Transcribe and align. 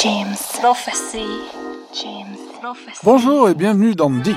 James 0.00 0.36
Prophecy. 0.60 1.26
James 1.92 2.36
Prophecy. 2.60 3.00
Bonjour 3.02 3.48
et 3.48 3.54
bienvenue 3.54 3.96
dans 3.96 4.10
Dig. 4.10 4.36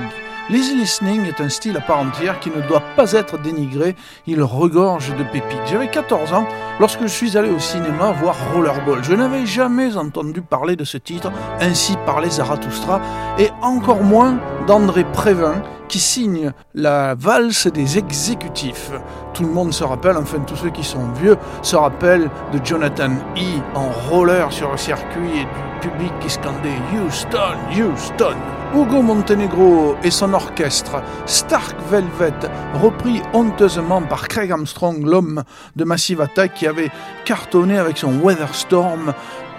L'easy 0.52 0.76
listening 0.76 1.26
est 1.28 1.40
un 1.40 1.48
style 1.48 1.78
à 1.78 1.80
part 1.80 2.00
entière 2.00 2.42
qui 2.42 2.50
ne 2.50 2.60
doit 2.68 2.84
pas 2.98 3.14
être 3.14 3.42
dénigré, 3.42 3.96
il 4.28 4.44
regorge 4.44 5.16
de 5.16 5.24
pépites. 5.24 5.62
J'avais 5.66 5.90
14 5.90 6.34
ans 6.34 6.46
lorsque 6.78 7.04
je 7.04 7.08
suis 7.08 7.38
allé 7.38 7.50
au 7.50 7.60
cinéma 7.60 8.12
voir 8.12 8.36
Rollerball. 8.54 9.02
Je 9.02 9.14
n'avais 9.14 9.46
jamais 9.46 9.96
entendu 9.96 10.42
parler 10.42 10.76
de 10.76 10.84
ce 10.84 10.98
titre, 10.98 11.32
ainsi 11.62 11.96
parlait 12.06 12.30
Zarathustra, 12.30 13.00
et 13.40 13.48
encore 13.62 14.04
moins 14.04 14.40
d'André 14.68 15.06
Prévin, 15.06 15.62
qui 15.88 16.00
signe 16.00 16.52
la 16.76 17.16
valse 17.16 17.68
des 17.68 17.98
exécutifs. 17.98 18.92
Tout 19.34 19.44
le 19.44 19.52
monde 19.52 19.74
se 19.74 19.86
rappelle, 19.86 20.18
enfin 20.18 20.40
tous 20.40 20.58
ceux 20.58 20.72
qui 20.72 20.84
sont 20.84 21.14
vieux, 21.14 21.38
se 21.62 21.78
rappellent 21.78 22.30
de 22.52 22.60
Jonathan 22.62 23.12
E. 23.38 23.62
en 23.74 23.88
roller 24.10 24.52
sur 24.52 24.70
le 24.70 24.78
circuit 24.78 25.32
et 25.34 25.46
du 25.46 25.90
public 25.90 26.12
qui 26.20 26.30
scandait 26.30 26.78
Houston, 26.94 27.56
Houston. 27.74 28.36
Hugo 28.74 29.02
Montenegro 29.02 29.96
et 30.02 30.12
son 30.12 30.34
orchestre, 30.34 31.04
Stark 31.26 31.76
Velvet, 31.90 32.34
repris 32.82 33.22
honteusement 33.34 34.02
par 34.02 34.30
Craig 34.30 34.50
Armstrong, 34.50 35.06
l'homme 35.06 35.44
de 35.76 35.84
Massive 35.84 36.22
Attack 36.22 36.54
qui 36.54 36.68
avait 36.68 36.90
cartonné 37.26 37.78
avec 37.78 37.98
son 37.98 38.14
Weather 38.20 38.56
Storm. 38.56 39.14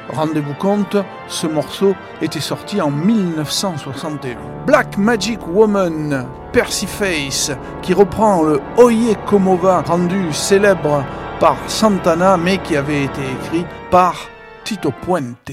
Rendez-vous 0.08 0.54
compte, 0.54 0.96
ce 1.28 1.46
morceau 1.46 1.94
était 2.22 2.40
sorti 2.40 2.80
en 2.80 2.90
1961. 2.90 4.36
Black 4.66 4.96
Magic 4.96 5.40
Woman, 5.46 6.26
Percy 6.52 6.86
Face, 6.86 7.52
qui 7.82 7.92
reprend 7.92 8.42
le 8.42 8.60
Oye 8.78 9.14
Komova 9.26 9.82
rendu 9.82 10.32
célèbre 10.32 11.04
par 11.38 11.56
Santana 11.66 12.38
mais 12.38 12.58
qui 12.58 12.76
avait 12.76 13.04
été 13.04 13.20
écrit 13.20 13.66
par 13.90 14.16
Tito 14.64 14.90
Puente. 15.02 15.52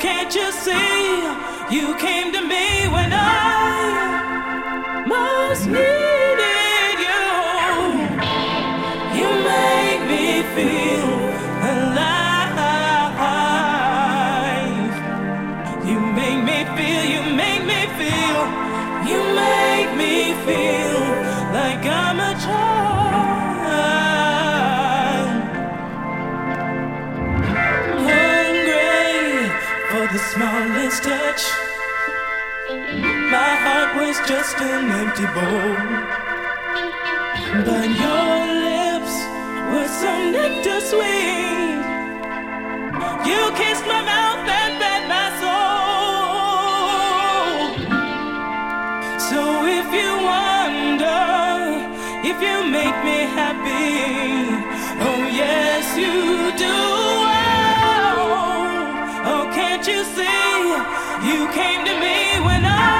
Can't 0.00 0.34
you 0.34 0.50
see 0.50 1.20
you 1.70 1.94
came 1.96 2.32
to 2.32 2.40
me 2.40 2.88
when 2.88 3.12
I 3.12 5.04
most 5.06 5.66
need. 5.66 6.09
heart 33.70 33.92
was 34.02 34.16
just 34.32 34.56
an 34.70 34.84
empty 35.00 35.26
bowl. 35.36 35.74
But 37.66 37.88
your 38.04 38.34
lips 38.68 39.14
were 39.70 39.90
some 40.02 40.24
nectar 40.36 40.80
sweet. 40.90 41.78
You 43.30 43.40
kissed 43.60 43.86
my 43.92 44.02
mouth 44.12 44.44
and 44.60 44.72
fed 44.80 45.02
my 45.14 45.28
soul. 45.42 46.70
So 49.28 49.40
if 49.78 49.88
you 50.00 50.10
wonder 50.34 51.24
if 52.30 52.36
you 52.46 52.56
make 52.78 52.98
me 53.08 53.18
happy, 53.40 53.94
oh 55.08 55.22
yes 55.42 55.84
you 56.02 56.16
do. 56.64 56.78
Oh, 58.18 58.32
oh 59.32 59.44
can't 59.58 59.84
you 59.92 60.00
see? 60.16 60.50
You 61.30 61.40
came 61.60 61.80
to 61.88 61.94
me 62.04 62.16
when 62.46 62.62
I 62.64 62.99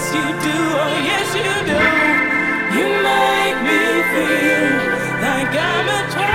yes 0.00 0.14
you 0.14 0.22
do, 0.22 0.58
oh 0.80 0.96
yes 1.10 1.28
you 1.36 1.54
do. 1.68 1.80
You 2.76 2.86
make 3.04 3.58
me 3.68 3.80
feel 4.12 4.72
like 5.20 5.54
I'm 5.54 5.88
a 5.88 6.12
child. 6.12 6.29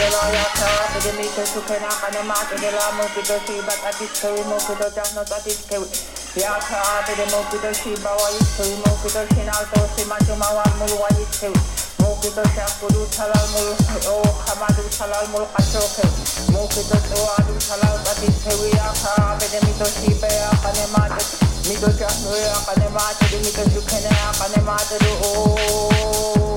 the 0.00 0.08
law, 0.16 0.32
y'all 0.32 0.48
the 1.04 1.12
meter, 1.20 1.44
to 1.44 1.60
can 1.68 1.84
up 1.84 2.00
on 2.00 2.12
the 2.16 2.22
market, 2.24 2.56
the 2.56 2.72
law, 2.72 2.88
move 2.96 3.12
with 3.12 3.28
the 3.28 3.36
sea, 3.44 3.60
but 3.60 3.76
I 3.84 3.92
just 4.00 4.16
carry, 4.16 4.40
move 4.48 4.64
with 4.64 4.80
the 4.80 4.88
jump, 4.96 5.12
not 5.12 5.28
I 5.28 5.38
just 5.44 5.68
carry. 5.68 5.84
Y'all 6.40 6.56
try 6.62 6.80
to 7.04 7.12
the 7.20 7.26
move 7.28 7.44
with 7.52 7.60
the 7.60 7.72
sea, 7.76 7.96
but 8.00 8.16
I 8.16 8.32
just 8.32 8.56
carry, 8.56 8.76
move 8.80 8.96
with 9.04 9.12
the 9.12 9.28
sea, 9.28 9.44
now 9.44 9.60
so 9.60 9.84
see 9.92 10.08
my 10.08 10.16
jump, 10.24 10.40
I 10.40 10.56
want 10.56 10.72
move, 10.80 10.96
I 11.04 11.12
just 11.20 11.36
carry. 11.36 11.60
Move 12.00 12.16
with 12.24 12.32
the 12.32 12.44
sea, 12.48 12.64
I 12.64 12.72
do 12.88 13.04
talal, 13.12 13.44
move, 13.52 13.76
oh, 14.08 14.24
come 14.24 14.64
on, 14.64 14.72
do 14.72 14.88
talal, 14.88 15.24
move, 15.36 15.52
I 15.52 15.60
show 15.68 15.84
carry. 15.92 16.08
Move 16.48 16.72
with 16.72 16.88
the 16.88 16.96
sea, 16.96 17.20
y'all 18.72 18.96
to 19.36 19.46
the 19.52 19.60
meter, 19.68 19.84
but 19.84 20.32
the 22.80 22.88
the 22.88 23.36
the 23.52 23.64
you 23.68 23.84
the. 24.96 26.49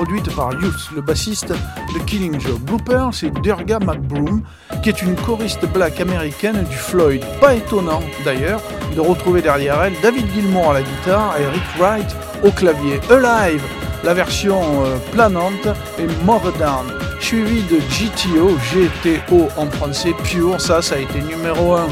Produite 0.00 0.34
par 0.34 0.54
Youth, 0.54 0.88
le 0.94 1.02
bassiste 1.02 1.48
de 1.48 1.98
Killing 2.06 2.40
Joe. 2.40 2.58
Blooper, 2.58 3.10
c'est 3.12 3.30
Durga 3.42 3.78
McBroom, 3.80 4.42
qui 4.82 4.88
est 4.88 5.02
une 5.02 5.14
choriste 5.14 5.66
black 5.74 6.00
américaine 6.00 6.64
du 6.70 6.76
Floyd. 6.76 7.22
Pas 7.38 7.54
étonnant, 7.54 8.00
d'ailleurs, 8.24 8.62
de 8.96 9.00
retrouver 9.02 9.42
derrière 9.42 9.82
elle 9.82 9.92
David 10.00 10.26
Gilmour 10.32 10.70
à 10.70 10.72
la 10.72 10.82
guitare 10.82 11.34
et 11.38 11.46
Rick 11.48 11.78
Wright 11.78 12.16
au 12.42 12.50
clavier. 12.50 12.98
Alive, 13.10 13.62
la 14.02 14.14
version 14.14 14.62
euh, 14.86 14.96
planante, 15.12 15.68
et 15.98 16.06
Mother 16.24 16.52
Down, 16.54 16.86
suivi 17.20 17.62
de 17.64 17.76
GTO, 17.76 18.56
GTO 18.72 19.48
en 19.58 19.66
français 19.66 20.14
pur, 20.24 20.58
ça, 20.58 20.80
ça 20.80 20.94
a 20.94 20.98
été 20.98 21.20
numéro 21.20 21.74
1 21.74 21.86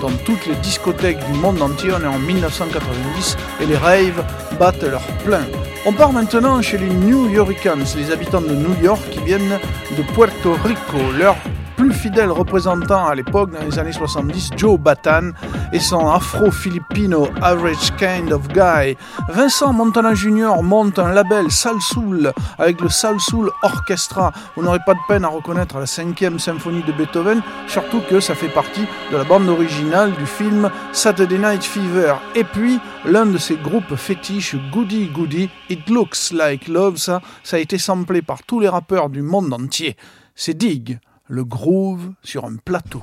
dans 0.00 0.10
toutes 0.24 0.46
les 0.46 0.56
discothèques 0.56 1.24
du 1.30 1.38
monde 1.38 1.62
entier. 1.62 1.90
On 1.92 2.02
est 2.02 2.06
en 2.08 2.18
1990 2.18 3.36
et 3.60 3.66
les 3.66 3.76
raves 3.76 4.24
battent 4.58 4.82
leur 4.82 5.06
plein. 5.24 5.44
On 5.84 5.92
part 5.92 6.12
maintenant 6.12 6.62
chez 6.62 6.78
les 6.78 6.88
New 6.88 7.28
Yorkans, 7.28 7.96
les 7.96 8.12
habitants 8.12 8.40
de 8.40 8.54
New 8.54 8.80
York 8.80 9.02
qui 9.10 9.18
viennent 9.20 9.58
de 9.96 10.02
Puerto 10.14 10.52
Rico. 10.64 10.98
Leur 11.18 11.34
fidèle 11.92 12.30
représentant 12.30 13.06
à 13.06 13.14
l'époque, 13.14 13.50
dans 13.50 13.64
les 13.64 13.78
années 13.78 13.92
70, 13.92 14.50
Joe 14.56 14.78
Batan 14.78 15.30
et 15.72 15.80
son 15.80 16.08
afro-filipino 16.08 17.28
Average 17.40 17.94
Kind 17.96 18.32
of 18.32 18.48
Guy. 18.48 18.96
Vincent 19.28 19.72
Montana 19.72 20.14
Jr. 20.14 20.62
monte 20.62 20.98
un 20.98 21.12
label 21.12 21.50
Salsoul 21.50 22.32
avec 22.58 22.80
le 22.80 22.88
Salsoul 22.88 23.50
Orchestra. 23.62 24.32
Vous 24.56 24.62
n'aurez 24.62 24.80
pas 24.84 24.94
de 24.94 25.00
peine 25.08 25.24
à 25.24 25.28
reconnaître 25.28 25.78
la 25.78 25.86
cinquième 25.86 26.38
symphonie 26.38 26.82
de 26.82 26.92
Beethoven, 26.92 27.42
surtout 27.66 28.00
que 28.08 28.20
ça 28.20 28.34
fait 28.34 28.48
partie 28.48 28.86
de 29.10 29.16
la 29.16 29.24
bande 29.24 29.48
originale 29.48 30.12
du 30.12 30.26
film 30.26 30.70
Saturday 30.92 31.38
Night 31.38 31.64
Fever. 31.64 32.14
Et 32.34 32.44
puis, 32.44 32.80
l'un 33.04 33.26
de 33.26 33.38
ses 33.38 33.56
groupes 33.56 33.94
fétiches, 33.96 34.56
Goody 34.72 35.06
Goody, 35.06 35.50
It 35.68 35.88
Looks 35.88 36.32
Like 36.32 36.68
Love, 36.68 36.96
ça, 36.96 37.20
ça 37.42 37.56
a 37.56 37.60
été 37.60 37.78
samplé 37.78 38.22
par 38.22 38.42
tous 38.42 38.60
les 38.60 38.68
rappeurs 38.68 39.08
du 39.08 39.22
monde 39.22 39.52
entier. 39.52 39.96
C'est 40.34 40.54
Dig 40.54 40.98
le 41.32 41.44
groove 41.44 42.12
sur 42.22 42.44
un 42.44 42.56
plateau. 42.56 43.00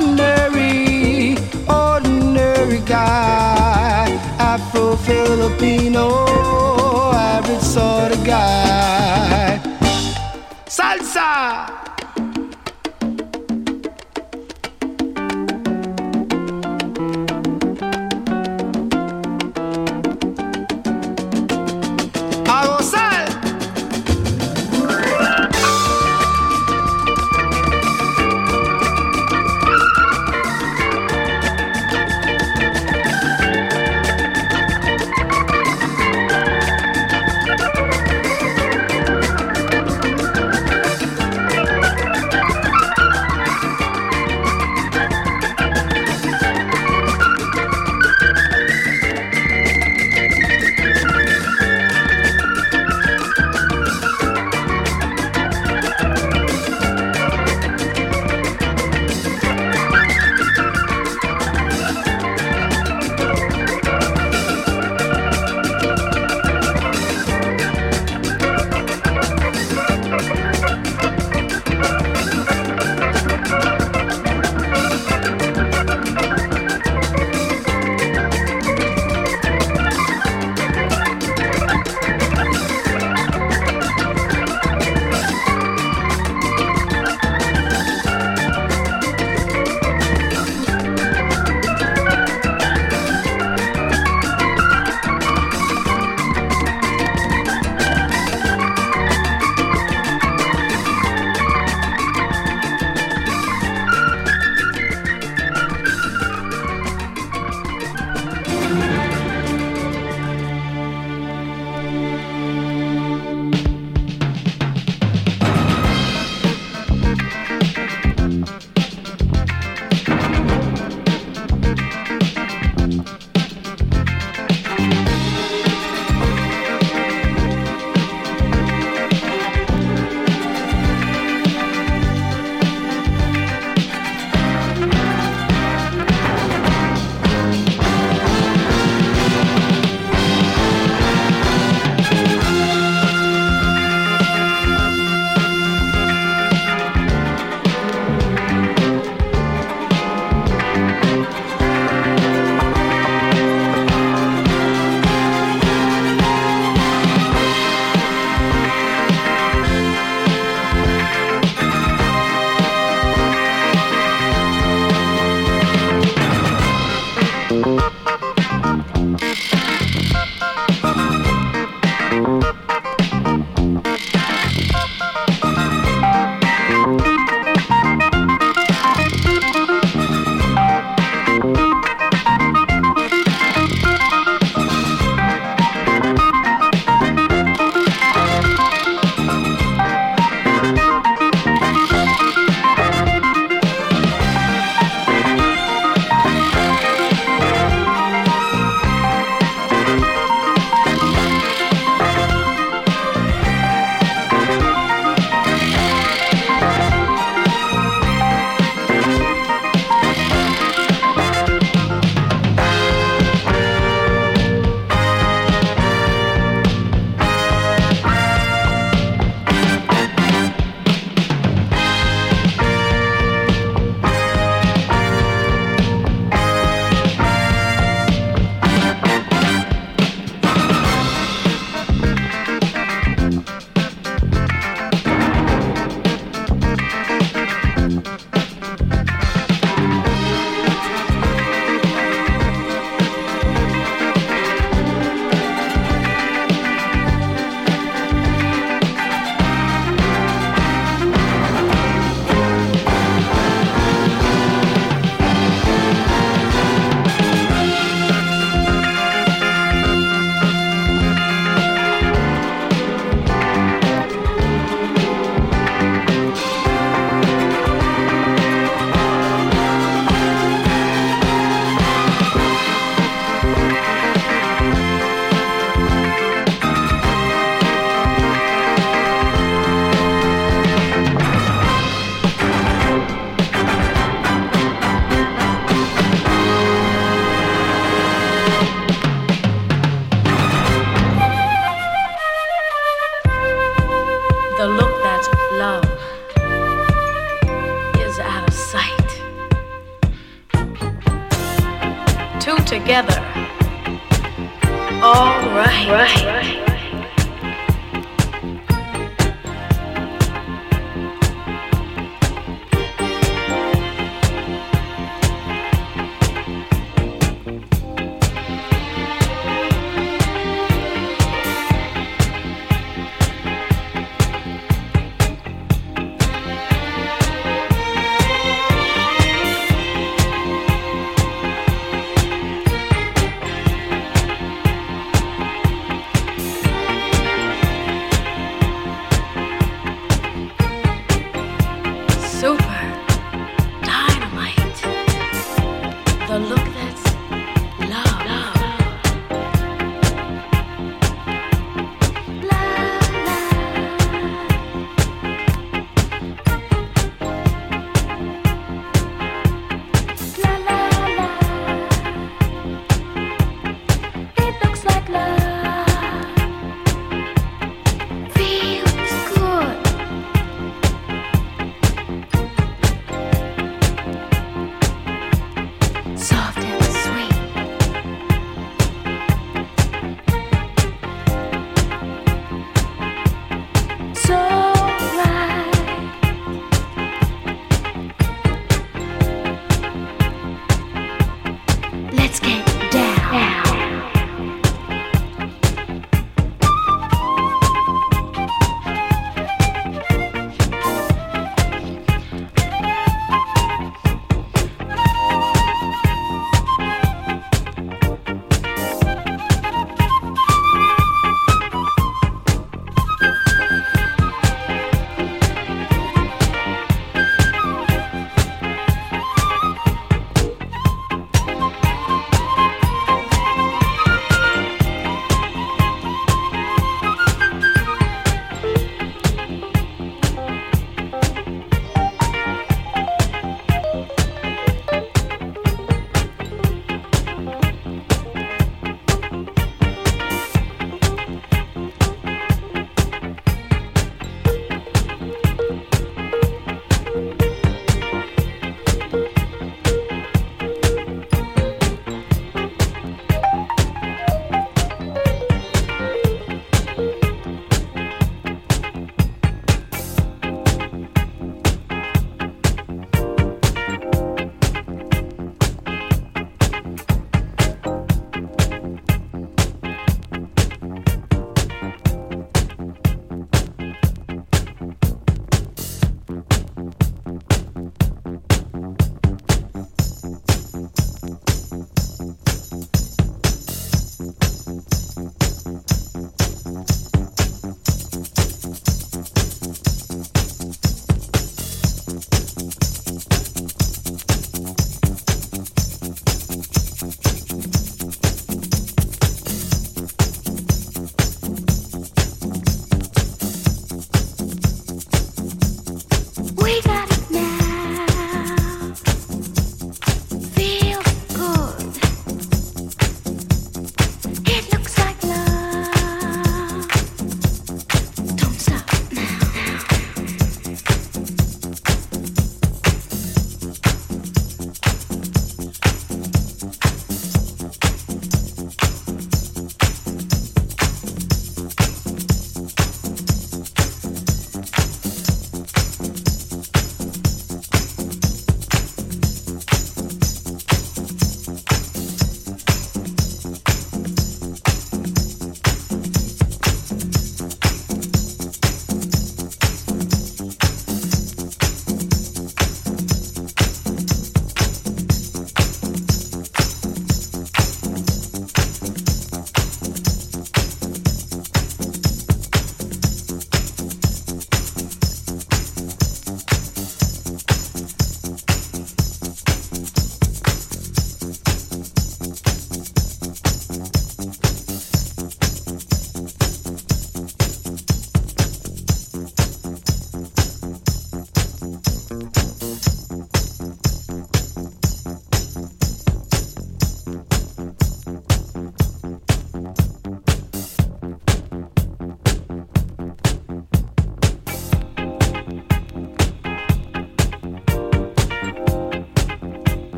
Ordinary, 0.00 1.36
ordinary 1.68 2.80
guy. 2.86 4.08
Afro 4.38 4.96
Filipino, 4.96 6.24
average 7.12 7.60
sort 7.60 8.12
of 8.12 8.24
guy. 8.24 9.69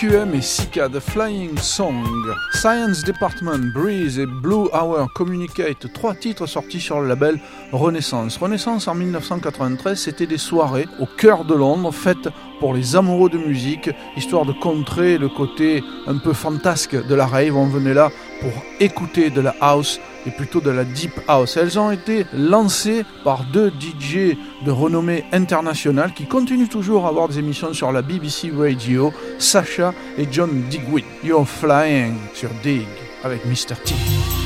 TQM 0.00 0.34
et 0.34 0.40
Sika 0.40 0.88
The 0.88 0.98
Flying 0.98 1.58
Song, 1.58 2.04
Science 2.52 3.04
Department, 3.04 3.72
Breeze 3.74 4.18
et 4.18 4.24
Blue 4.24 4.68
Hour 4.72 5.12
Communicate, 5.14 5.92
trois 5.92 6.14
titres 6.14 6.46
sortis 6.46 6.80
sur 6.80 7.00
le 7.00 7.08
label 7.08 7.38
Renaissance. 7.72 8.38
Renaissance 8.38 8.88
en 8.88 8.94
1993, 8.94 9.98
c'était 10.00 10.26
des 10.26 10.38
soirées 10.38 10.86
au 11.00 11.06
cœur 11.06 11.44
de 11.44 11.54
Londres 11.54 11.92
faites 11.92 12.28
pour 12.60 12.72
les 12.72 12.96
amoureux 12.96 13.28
de 13.28 13.36
musique, 13.36 13.90
histoire 14.16 14.46
de 14.46 14.52
contrer 14.52 15.18
le 15.18 15.28
côté 15.28 15.84
un 16.06 16.16
peu 16.16 16.32
fantasque 16.32 16.96
de 17.06 17.14
la 17.14 17.26
rave. 17.26 17.56
On 17.56 17.66
venait 17.66 17.94
là 17.94 18.10
pour 18.40 18.52
écouter 18.80 19.28
de 19.28 19.42
la 19.42 19.54
house 19.60 20.00
et 20.26 20.30
plutôt 20.30 20.60
de 20.60 20.70
la 20.70 20.84
deep 20.84 21.12
house. 21.28 21.56
Elles 21.56 21.78
ont 21.78 21.90
été 21.90 22.26
lancées 22.32 23.04
par 23.24 23.44
deux 23.44 23.70
DJ 23.70 24.36
de 24.64 24.70
renommée 24.70 25.24
internationale 25.32 26.12
qui 26.14 26.26
continuent 26.26 26.68
toujours 26.68 27.06
à 27.06 27.08
avoir 27.08 27.28
des 27.28 27.38
émissions 27.38 27.72
sur 27.72 27.92
la 27.92 28.02
BBC 28.02 28.52
Radio, 28.56 29.12
Sacha 29.38 29.92
et 30.18 30.26
John 30.30 30.62
Digweed. 30.70 31.04
You're 31.24 31.46
Flying 31.46 32.14
sur 32.34 32.50
Dig 32.62 32.86
avec 33.22 33.44
Mr. 33.44 33.76
T. 33.84 34.39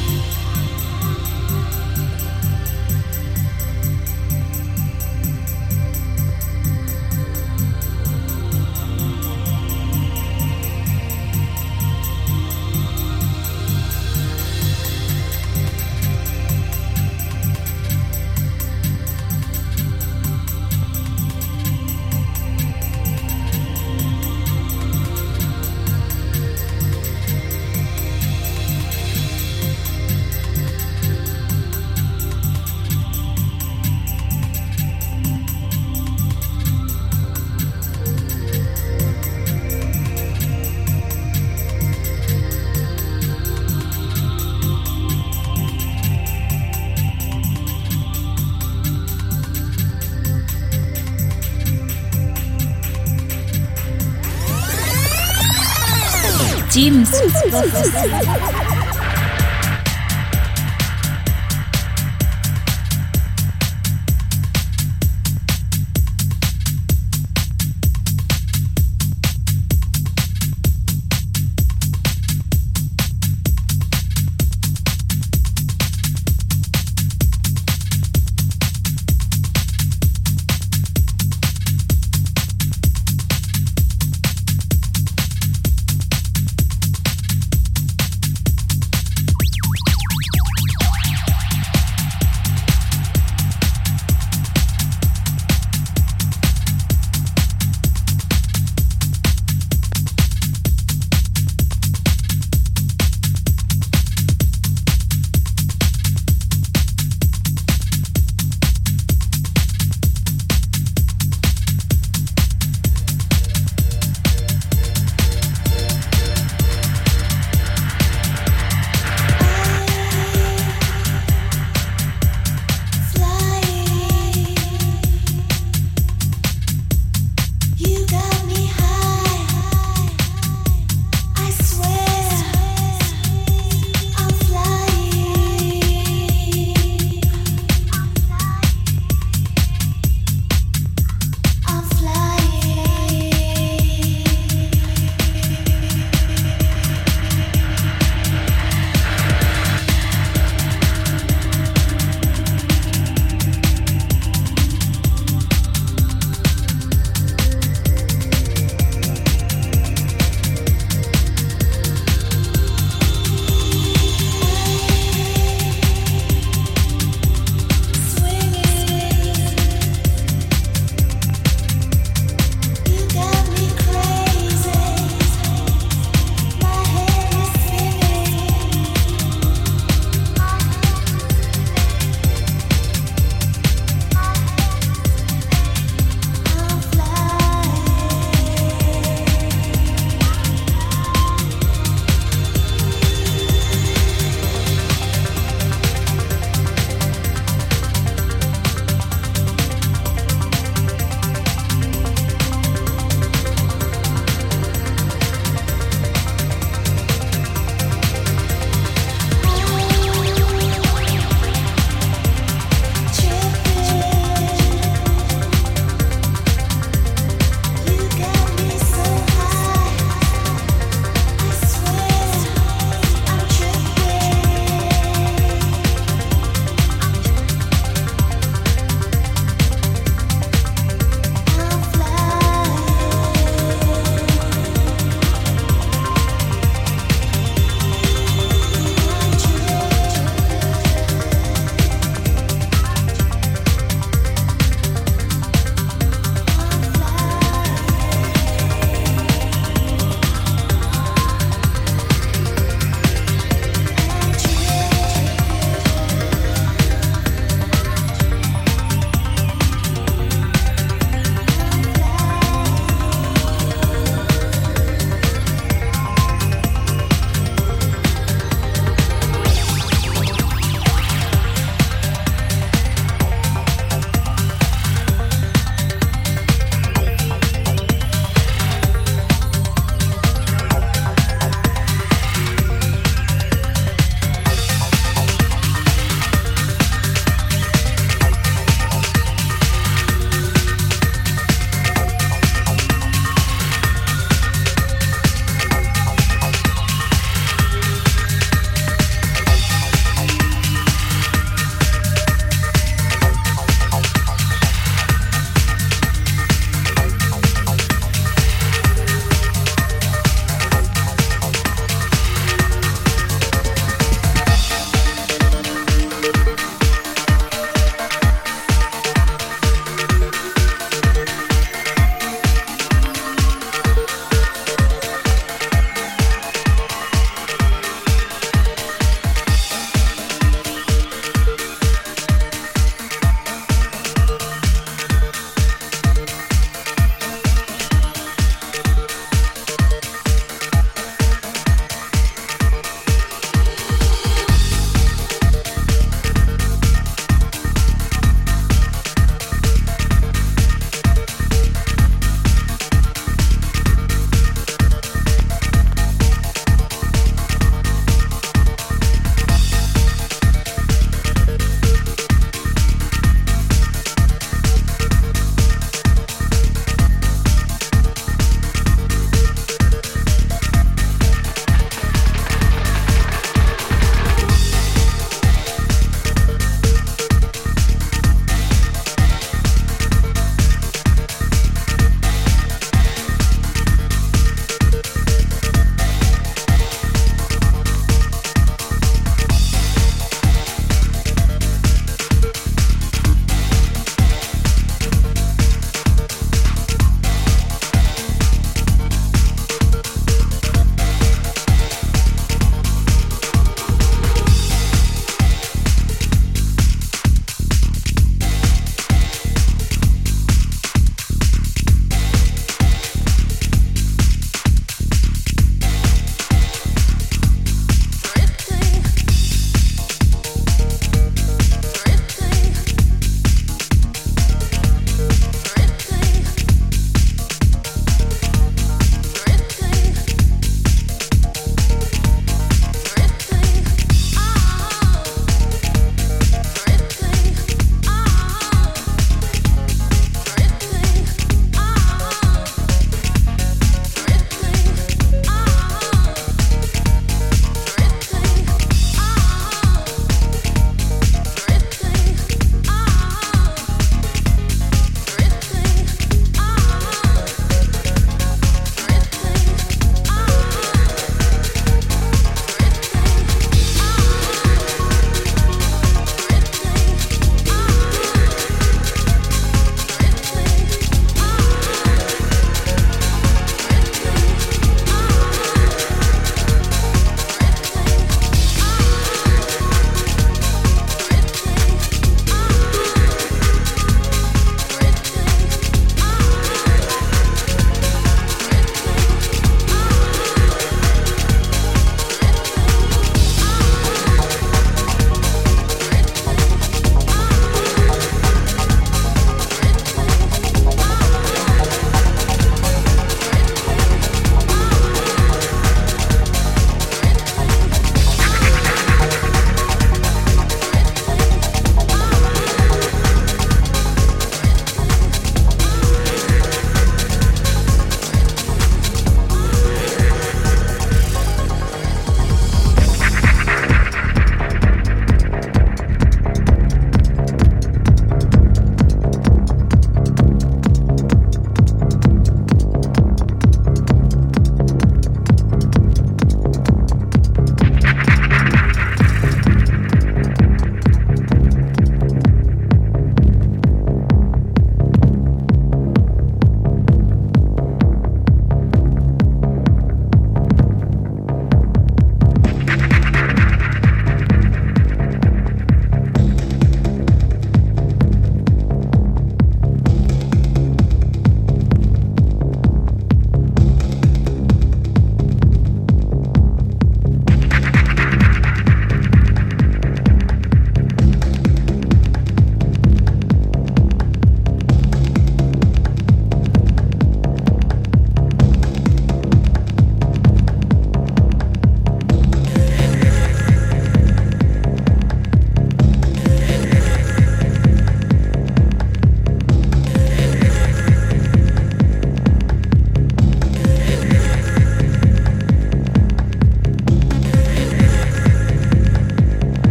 Oh, 57.57 58.51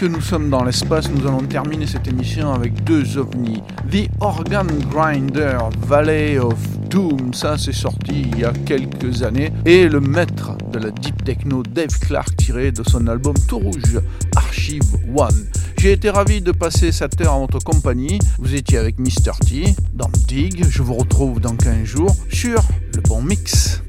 puisque 0.00 0.14
nous 0.14 0.20
sommes 0.22 0.48
dans 0.48 0.64
l'espace, 0.64 1.10
nous 1.10 1.26
allons 1.26 1.42
terminer 1.42 1.86
cette 1.86 2.08
émission 2.08 2.54
avec 2.54 2.84
deux 2.84 3.18
ovnis. 3.18 3.62
The 3.90 4.08
Organ 4.20 4.66
Grinder, 4.90 5.58
Valley 5.86 6.38
of 6.38 6.56
Doom, 6.88 7.34
ça 7.34 7.58
c'est 7.58 7.74
sorti 7.74 8.22
il 8.32 8.38
y 8.38 8.44
a 8.44 8.52
quelques 8.64 9.22
années, 9.22 9.52
et 9.66 9.88
le 9.88 10.00
maître 10.00 10.52
de 10.72 10.78
la 10.78 10.90
deep 10.90 11.22
techno 11.24 11.62
Dave 11.62 11.98
Clark 12.00 12.34
tiré 12.36 12.72
de 12.72 12.82
son 12.88 13.06
album 13.08 13.34
Tout 13.46 13.58
Rouge, 13.58 14.00
Archive 14.36 14.82
One. 15.14 15.46
J'ai 15.76 15.92
été 15.92 16.08
ravi 16.08 16.40
de 16.40 16.52
passer 16.52 16.92
cette 16.92 17.20
heure 17.20 17.34
en 17.34 17.40
votre 17.40 17.58
compagnie. 17.58 18.18
Vous 18.38 18.54
étiez 18.54 18.78
avec 18.78 18.98
Mr. 18.98 19.32
T 19.46 19.74
dans 19.92 20.10
Dig. 20.26 20.64
Je 20.68 20.82
vous 20.82 20.94
retrouve 20.94 21.40
dans 21.40 21.56
15 21.56 21.84
jours 21.84 22.16
sur 22.30 22.62
le 22.94 23.02
bon 23.02 23.20
mix. 23.22 23.82